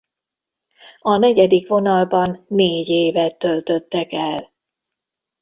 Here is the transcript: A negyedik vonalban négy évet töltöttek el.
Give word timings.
A 0.99 1.17
negyedik 1.17 1.67
vonalban 1.67 2.45
négy 2.47 2.87
évet 2.87 3.37
töltöttek 3.37 4.11
el. 4.11 4.53